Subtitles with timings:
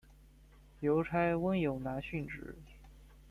[0.79, 2.55] 邮差温勇男殉职。